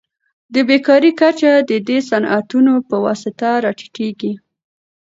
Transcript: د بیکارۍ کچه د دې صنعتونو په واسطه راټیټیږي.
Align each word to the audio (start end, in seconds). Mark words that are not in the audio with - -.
د 0.53 0.55
بیکارۍ 0.69 1.11
کچه 1.19 1.51
د 1.69 1.71
دې 1.87 1.97
صنعتونو 2.09 2.73
په 2.89 2.95
واسطه 3.05 3.49
راټیټیږي. 3.63 4.33